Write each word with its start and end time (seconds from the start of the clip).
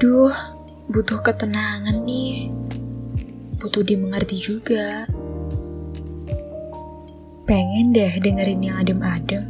Aduh, 0.00 0.32
butuh 0.88 1.20
ketenangan 1.20 2.08
nih. 2.08 2.48
Butuh 3.60 3.84
dimengerti 3.84 4.40
juga. 4.40 5.04
Pengen 7.44 7.92
deh 7.92 8.08
dengerin 8.08 8.64
yang 8.64 8.80
adem-adem. 8.80 9.44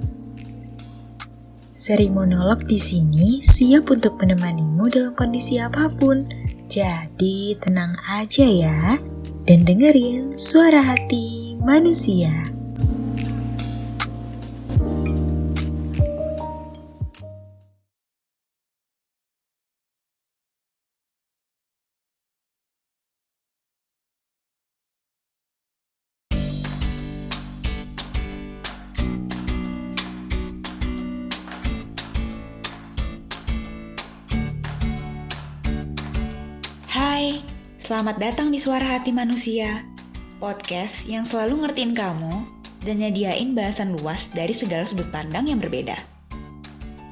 Seri 1.71 2.11
monolog 2.11 2.67
di 2.67 2.83
sini 2.83 3.39
siap 3.47 3.95
untuk 3.95 4.19
menemanimu 4.19 4.91
dalam 4.91 5.15
kondisi 5.15 5.63
apa 5.63 5.87
pun. 5.87 6.27
Jadi 6.67 7.55
tenang 7.63 7.95
aja 8.11 8.43
ya 8.43 8.99
dan 9.47 9.63
dengerin 9.63 10.35
suara 10.35 10.83
hati 10.83 11.55
manusia. 11.63 12.51
Selamat 37.91 38.23
datang 38.23 38.55
di 38.55 38.63
Suara 38.63 38.87
Hati 38.87 39.11
Manusia, 39.11 39.83
podcast 40.39 41.03
yang 41.11 41.27
selalu 41.27 41.67
ngertiin 41.67 41.91
kamu 41.91 42.47
dan 42.87 43.03
nyediain 43.03 43.51
bahasan 43.51 43.99
luas 43.99 44.31
dari 44.31 44.55
segala 44.55 44.87
sudut 44.87 45.11
pandang 45.11 45.51
yang 45.51 45.59
berbeda. 45.59 45.99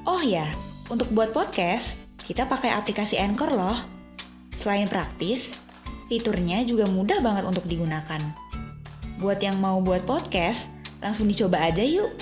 Oh 0.06 0.22
ya, 0.22 0.46
untuk 0.86 1.10
buat 1.10 1.34
podcast, 1.34 1.98
kita 2.22 2.46
pakai 2.46 2.70
aplikasi 2.70 3.18
Anchor 3.18 3.58
loh. 3.58 3.82
Selain 4.54 4.86
praktis, 4.86 5.50
fiturnya 6.06 6.62
juga 6.62 6.86
mudah 6.86 7.18
banget 7.26 7.50
untuk 7.50 7.66
digunakan. 7.66 8.22
Buat 9.18 9.42
yang 9.42 9.58
mau 9.58 9.82
buat 9.82 10.06
podcast, 10.06 10.70
langsung 11.02 11.26
dicoba 11.26 11.58
aja 11.58 11.82
yuk. 11.82 12.14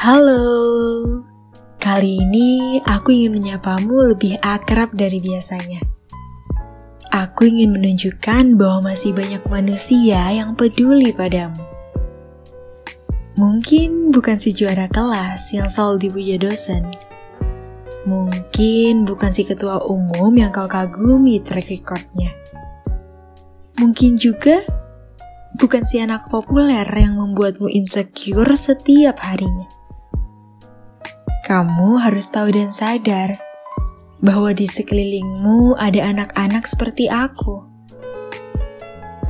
Halo, 0.00 0.48
kali 1.76 2.24
ini 2.24 2.80
aku 2.88 3.12
ingin 3.12 3.36
menyapamu 3.36 4.16
lebih 4.16 4.40
akrab 4.40 4.96
dari 4.96 5.20
biasanya. 5.20 5.76
Aku 7.12 7.44
ingin 7.44 7.76
menunjukkan 7.76 8.56
bahwa 8.56 8.88
masih 8.96 9.12
banyak 9.12 9.44
manusia 9.52 10.24
yang 10.32 10.56
peduli 10.56 11.12
padamu. 11.12 11.60
Mungkin 13.36 14.08
bukan 14.08 14.40
si 14.40 14.56
juara 14.56 14.88
kelas 14.88 15.52
yang 15.52 15.68
selalu 15.68 16.08
dipuja 16.08 16.48
dosen. 16.48 16.88
Mungkin 18.08 19.04
bukan 19.04 19.28
si 19.28 19.44
ketua 19.44 19.84
umum 19.84 20.32
yang 20.32 20.48
kau 20.48 20.64
kagumi 20.64 21.44
track 21.44 21.68
recordnya. 21.68 22.32
Mungkin 23.76 24.16
juga 24.16 24.64
bukan 25.60 25.84
si 25.84 26.00
anak 26.00 26.32
populer 26.32 26.88
yang 26.88 27.20
membuatmu 27.20 27.68
insecure 27.68 28.56
setiap 28.56 29.20
harinya. 29.20 29.79
Kamu 31.50 31.98
harus 31.98 32.30
tahu 32.30 32.54
dan 32.54 32.70
sadar 32.70 33.42
bahwa 34.22 34.54
di 34.54 34.70
sekelilingmu 34.70 35.74
ada 35.74 36.14
anak-anak 36.14 36.62
seperti 36.62 37.10
aku 37.10 37.66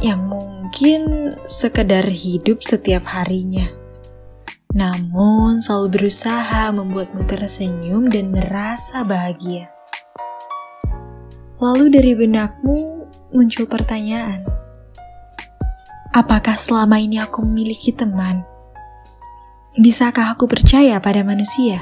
yang 0.04 0.28
mungkin 0.28 1.32
sekedar 1.48 2.04
hidup 2.04 2.60
setiap 2.60 3.08
harinya. 3.08 3.64
Namun 4.76 5.64
selalu 5.64 5.97
berusaha 5.97 6.69
membuatmu 6.76 7.25
tersenyum 7.25 8.12
dan 8.12 8.28
merasa 8.28 9.00
bahagia. 9.00 9.72
Lalu 11.56 11.88
dari 11.88 12.12
benakmu 12.12 13.08
muncul 13.32 13.64
pertanyaan. 13.64 14.44
Apakah 16.12 16.60
selama 16.60 17.00
ini 17.00 17.16
aku 17.16 17.41
memiliki 17.48 17.97
teman? 17.97 18.44
Bisakah 19.81 20.37
aku 20.37 20.44
percaya 20.44 21.00
pada 21.00 21.25
manusia? 21.25 21.81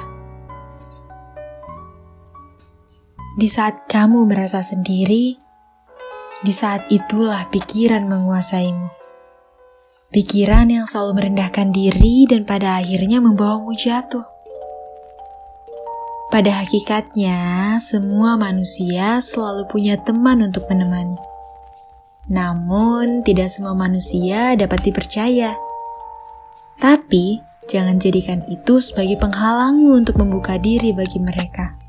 Di 3.38 3.46
saat 3.46 3.86
kamu 3.86 4.26
merasa 4.26 4.66
sendiri, 4.66 5.38
di 6.42 6.50
saat 6.50 6.90
itulah 6.90 7.46
pikiran 7.54 8.02
menguasaimu. 8.02 8.90
Pikiran 10.10 10.66
yang 10.66 10.90
selalu 10.90 11.22
merendahkan 11.22 11.70
diri 11.70 12.26
dan 12.26 12.42
pada 12.42 12.82
akhirnya 12.82 13.22
membawamu 13.22 13.78
jatuh. 13.78 14.26
Pada 16.34 16.50
hakikatnya, 16.50 17.78
semua 17.78 18.34
manusia 18.34 19.22
selalu 19.22 19.70
punya 19.70 19.94
teman 20.02 20.42
untuk 20.42 20.66
menemani. 20.66 21.22
Namun, 22.26 23.22
tidak 23.22 23.54
semua 23.54 23.78
manusia 23.78 24.58
dapat 24.58 24.82
dipercaya. 24.82 25.54
Tapi, 26.82 27.38
jangan 27.70 28.02
jadikan 28.02 28.42
itu 28.50 28.82
sebagai 28.82 29.14
penghalangmu 29.22 29.94
untuk 29.94 30.18
membuka 30.18 30.58
diri 30.58 30.90
bagi 30.90 31.22
mereka. 31.22 31.87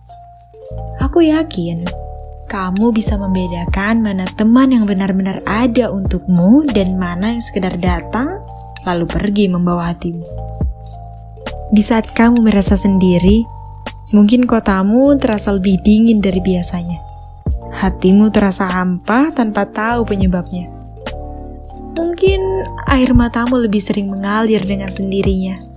Aku 1.09 1.25
yakin 1.25 1.89
kamu 2.45 2.93
bisa 2.93 3.17
membedakan 3.17 4.05
mana 4.05 4.29
teman 4.29 4.69
yang 4.69 4.85
benar-benar 4.85 5.41
ada 5.41 5.89
untukmu 5.89 6.69
dan 6.69 7.01
mana 7.01 7.33
yang 7.33 7.41
sekedar 7.41 7.81
datang 7.81 8.37
lalu 8.85 9.09
pergi 9.09 9.49
membawa 9.49 9.89
hatimu. 9.89 10.21
Di 11.73 11.81
saat 11.81 12.13
kamu 12.13 12.45
merasa 12.45 12.77
sendiri, 12.77 13.41
mungkin 14.13 14.45
kotamu 14.45 15.17
terasa 15.17 15.49
lebih 15.57 15.81
dingin 15.81 16.21
dari 16.21 16.45
biasanya. 16.45 17.01
Hatimu 17.73 18.29
terasa 18.29 18.69
hampa 18.69 19.33
tanpa 19.33 19.65
tahu 19.65 20.05
penyebabnya. 20.05 20.69
Mungkin 21.97 22.69
air 22.85 23.17
matamu 23.17 23.57
lebih 23.57 23.81
sering 23.81 24.13
mengalir 24.13 24.61
dengan 24.61 24.93
sendirinya. 24.93 25.68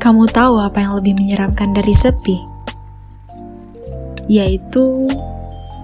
Kamu 0.00 0.32
tahu 0.32 0.56
apa 0.56 0.80
yang 0.80 0.96
lebih 0.96 1.12
menyeramkan 1.12 1.76
dari 1.76 1.92
sepi? 1.92 2.40
Yaitu 4.32 5.04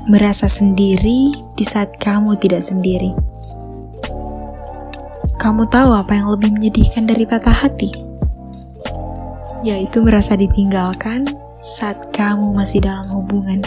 merasa 0.09 0.49
sendiri 0.49 1.37
di 1.53 1.65
saat 1.69 2.01
kamu 2.01 2.41
tidak 2.41 2.65
sendiri. 2.65 3.13
Kamu 5.37 5.69
tahu 5.69 5.93
apa 5.93 6.17
yang 6.17 6.33
lebih 6.33 6.49
menyedihkan 6.49 7.05
dari 7.05 7.29
patah 7.29 7.53
hati? 7.53 7.93
Yaitu 9.61 10.01
merasa 10.01 10.33
ditinggalkan 10.33 11.29
saat 11.61 12.09
kamu 12.17 12.57
masih 12.57 12.81
dalam 12.81 13.13
hubungan. 13.13 13.61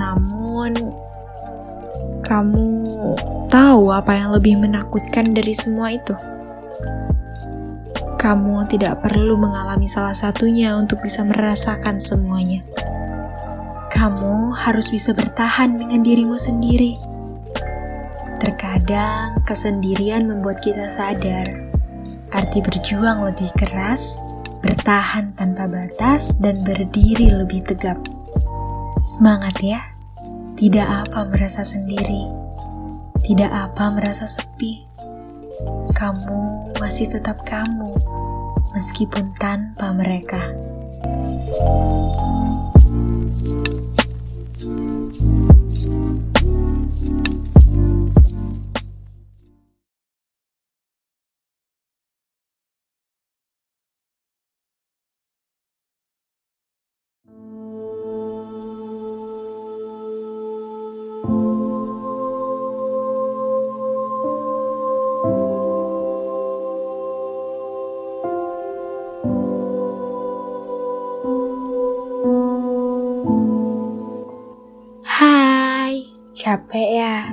Namun, 0.00 0.72
kamu 2.24 2.66
tahu 3.52 3.92
apa 3.92 4.16
yang 4.16 4.32
lebih 4.32 4.56
menakutkan 4.56 5.36
dari 5.36 5.52
semua 5.52 5.92
itu? 5.92 6.37
Kamu 8.18 8.66
tidak 8.66 9.06
perlu 9.06 9.38
mengalami 9.38 9.86
salah 9.86 10.10
satunya 10.10 10.74
untuk 10.74 10.98
bisa 11.06 11.22
merasakan 11.22 12.02
semuanya. 12.02 12.66
Kamu 13.94 14.58
harus 14.58 14.90
bisa 14.90 15.14
bertahan 15.14 15.78
dengan 15.78 16.02
dirimu 16.02 16.34
sendiri. 16.34 16.98
Terkadang 18.42 19.38
kesendirian 19.46 20.26
membuat 20.26 20.58
kita 20.58 20.90
sadar 20.90 21.46
arti 22.34 22.58
berjuang 22.58 23.22
lebih 23.22 23.54
keras, 23.54 24.18
bertahan 24.66 25.32
tanpa 25.38 25.70
batas, 25.70 26.36
dan 26.42 26.66
berdiri 26.66 27.30
lebih 27.30 27.64
tegap. 27.64 28.02
Semangat 29.00 29.62
ya! 29.62 29.80
Tidak 30.58 31.06
apa 31.06 31.22
merasa 31.30 31.62
sendiri, 31.62 32.26
tidak 33.22 33.54
apa 33.54 33.94
merasa 33.94 34.26
sepi 34.26 34.87
kamu 35.94 36.72
masih 36.78 37.10
tetap 37.10 37.42
kamu, 37.42 37.98
meskipun 38.74 39.34
tanpa 39.36 39.90
mereka. 39.90 40.54
Capek 76.48 76.88
ya? 76.96 77.28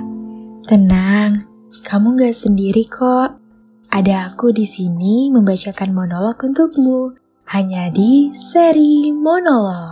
Tenang, 0.68 1.48
kamu 1.88 2.20
gak 2.20 2.36
sendiri 2.36 2.84
kok. 2.84 3.40
Ada 3.88 4.28
aku 4.28 4.52
di 4.52 4.68
sini 4.68 5.32
membacakan 5.32 5.96
monolog 5.96 6.36
untukmu, 6.36 7.16
hanya 7.48 7.88
di 7.88 8.28
seri 8.36 9.08
monolog. 9.16 9.85